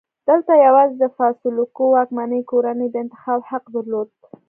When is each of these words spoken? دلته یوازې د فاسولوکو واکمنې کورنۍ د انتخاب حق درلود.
دلته 0.29 0.53
یوازې 0.65 0.95
د 0.99 1.05
فاسولوکو 1.17 1.83
واکمنې 1.95 2.41
کورنۍ 2.51 2.87
د 2.91 2.95
انتخاب 3.05 3.39
حق 3.49 3.63
درلود. 3.75 4.09